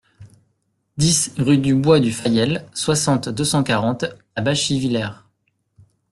dix 0.97 1.31
rue 1.37 1.59
du 1.59 1.75
Bois 1.75 1.99
du 1.99 2.11
Fayel, 2.11 2.65
soixante, 2.73 3.29
deux 3.29 3.45
cent 3.45 3.63
quarante 3.63 4.05
à 4.35 4.41
Bachivillers 4.41 5.09